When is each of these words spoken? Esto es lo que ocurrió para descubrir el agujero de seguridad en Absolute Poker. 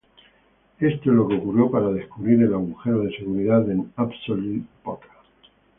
Esto 0.79 1.11
es 1.11 1.15
lo 1.15 1.27
que 1.27 1.35
ocurrió 1.35 1.69
para 1.69 1.89
descubrir 1.91 2.41
el 2.41 2.55
agujero 2.55 3.01
de 3.03 3.15
seguridad 3.15 3.69
en 3.69 3.93
Absolute 3.97 4.65
Poker. 4.83 5.11